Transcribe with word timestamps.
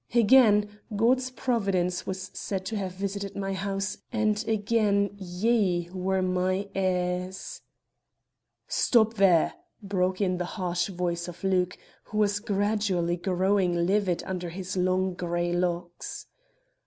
"Again, 0.15 0.79
God's 0.95 1.29
providence 1.29 2.07
was 2.07 2.31
said 2.33 2.65
to 2.65 2.75
have 2.75 2.93
visited 2.95 3.35
my 3.35 3.53
house; 3.53 3.99
and 4.11 4.43
again 4.47 5.11
ye 5.19 5.91
were 5.93 6.23
my 6.23 6.67
heirs." 6.73 7.61
"Stop 8.67 9.13
there!" 9.13 9.53
broke 9.83 10.19
in 10.19 10.39
the 10.39 10.45
harsh 10.57 10.87
voice 10.89 11.27
of 11.27 11.43
Luke, 11.43 11.77
who 12.05 12.17
was 12.17 12.39
gradually 12.39 13.15
growing 13.17 13.75
livid 13.85 14.23
under 14.25 14.49
his 14.49 14.75
long 14.75 15.13
gray 15.13 15.53
locks. 15.53 16.25